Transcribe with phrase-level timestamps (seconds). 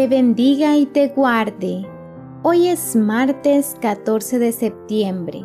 [0.00, 1.86] te bendiga y te guarde.
[2.42, 5.44] Hoy es martes 14 de septiembre.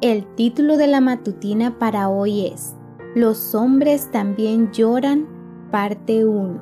[0.00, 2.74] El título de la matutina para hoy es
[3.14, 5.28] Los hombres también lloran,
[5.70, 6.60] parte 1.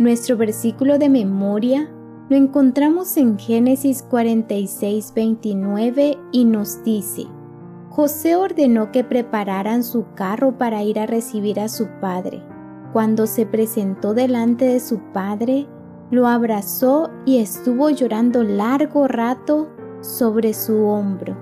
[0.00, 1.88] Nuestro versículo de memoria
[2.28, 7.28] lo encontramos en Génesis 46, 29 y nos dice,
[7.88, 12.42] José ordenó que prepararan su carro para ir a recibir a su padre.
[12.92, 15.68] Cuando se presentó delante de su padre,
[16.10, 19.68] lo abrazó y estuvo llorando largo rato
[20.00, 21.36] sobre su hombro.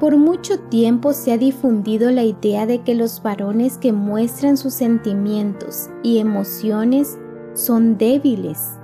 [0.00, 4.74] Por mucho tiempo se ha difundido la idea de que los varones que muestran sus
[4.74, 7.18] sentimientos y emociones
[7.54, 8.80] son débiles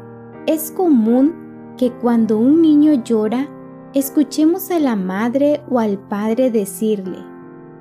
[0.47, 1.35] es común
[1.77, 3.49] que cuando un niño llora,
[3.95, 7.19] escuchemos a la madre o al padre decirle,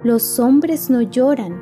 [0.04, 1.62] los hombres no lloran.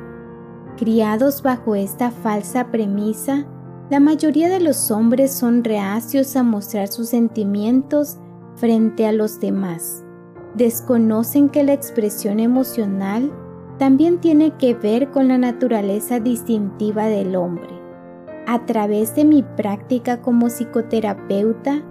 [0.76, 3.46] Criados bajo esta falsa premisa,
[3.90, 8.18] la mayoría de los hombres son reacios a mostrar sus sentimientos
[8.56, 10.04] frente a los demás.
[10.54, 13.30] Desconocen que la expresión emocional
[13.78, 17.68] también tiene que ver con la naturaleza distintiva del hombre.
[18.46, 21.82] A través de mi práctica como psicoterapeuta,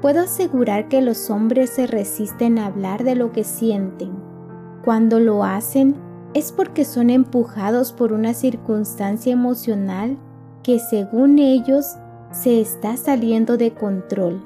[0.00, 4.12] puedo asegurar que los hombres se resisten a hablar de lo que sienten.
[4.84, 5.96] Cuando lo hacen
[6.34, 10.18] es porque son empujados por una circunstancia emocional
[10.64, 11.96] que según ellos
[12.32, 14.42] se está saliendo de control.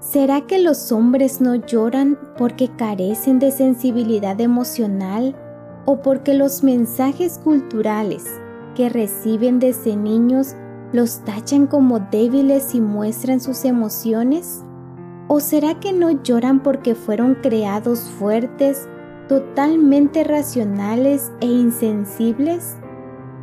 [0.00, 5.34] ¿Será que los hombres no lloran porque carecen de sensibilidad emocional
[5.86, 8.26] o porque los mensajes culturales
[8.74, 10.56] que reciben desde niños
[10.92, 14.62] los tachan como débiles y muestran sus emociones?
[15.28, 18.88] ¿O será que no lloran porque fueron creados fuertes,
[19.28, 22.76] totalmente racionales e insensibles?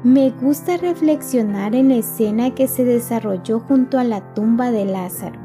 [0.04, 5.40] Me gusta reflexionar en la escena que se desarrolló junto a la tumba de Lázaro.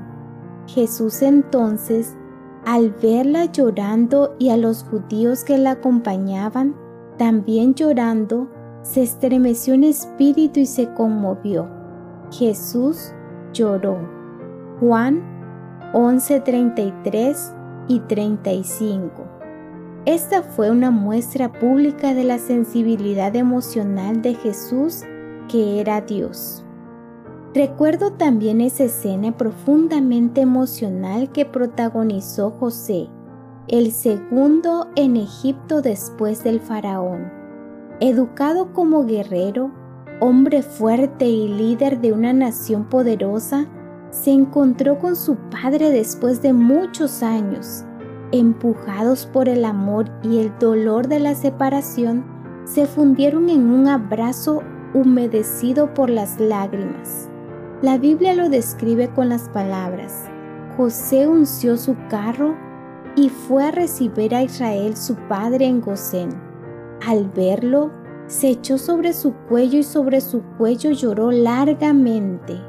[0.66, 2.16] Jesús entonces,
[2.64, 6.74] al verla llorando y a los judíos que la acompañaban
[7.18, 8.48] también llorando,
[8.80, 11.68] se estremeció en espíritu y se conmovió.
[12.30, 13.12] Jesús
[13.52, 13.98] lloró.
[14.80, 15.22] Juan
[15.92, 17.52] 11:33
[17.88, 19.35] y 35.
[20.06, 25.02] Esta fue una muestra pública de la sensibilidad emocional de Jesús
[25.48, 26.64] que era Dios.
[27.54, 33.08] Recuerdo también esa escena profundamente emocional que protagonizó José,
[33.66, 37.32] el segundo en Egipto después del faraón.
[37.98, 39.72] Educado como guerrero,
[40.20, 43.66] hombre fuerte y líder de una nación poderosa,
[44.10, 47.84] se encontró con su padre después de muchos años.
[48.38, 52.22] Empujados por el amor y el dolor de la separación,
[52.64, 57.30] se fundieron en un abrazo humedecido por las lágrimas.
[57.80, 60.26] La Biblia lo describe con las palabras,
[60.76, 62.54] José unció su carro
[63.16, 66.28] y fue a recibir a Israel su padre en Gosén.
[67.06, 67.90] Al verlo,
[68.26, 72.60] se echó sobre su cuello y sobre su cuello lloró largamente.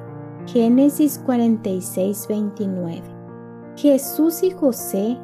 [0.46, 3.02] Génesis 46, 29.
[3.76, 5.18] Jesús y José,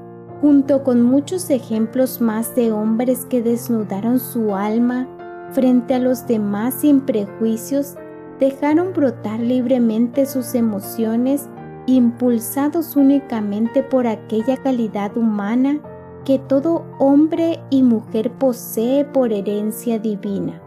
[0.43, 5.07] junto con muchos ejemplos más de hombres que desnudaron su alma
[5.53, 7.95] frente a los demás sin prejuicios,
[8.41, 11.47] dejaron brotar libremente sus emociones
[11.85, 15.79] impulsados únicamente por aquella calidad humana
[16.25, 20.61] que todo hombre y mujer posee por herencia divina.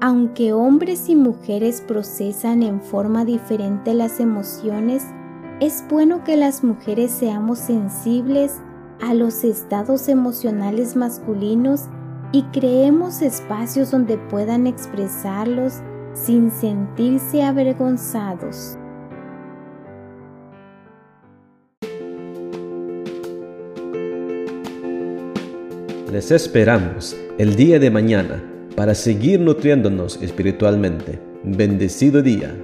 [0.00, 5.04] Aunque hombres y mujeres procesan en forma diferente las emociones,
[5.60, 8.62] es bueno que las mujeres seamos sensibles
[9.00, 11.82] a los estados emocionales masculinos
[12.32, 15.74] y creemos espacios donde puedan expresarlos
[16.14, 18.76] sin sentirse avergonzados.
[26.12, 28.42] Les esperamos el día de mañana
[28.74, 31.20] para seguir nutriéndonos espiritualmente.
[31.44, 32.56] Bendecido día.